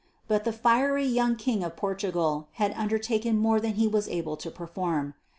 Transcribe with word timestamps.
But 0.27 0.45
the 0.45 0.51
fiery 0.51 1.05
young 1.05 1.35
King 1.35 1.63
of 1.63 1.75
Portugal 1.75 2.47
had 2.53 2.71
undertaken 2.75 3.37
more 3.37 3.59
than 3.61 3.73
he 3.75 3.87
was 3.87 4.07
able 4.09 4.35
to 4.37 4.49
perform. 4.49 5.13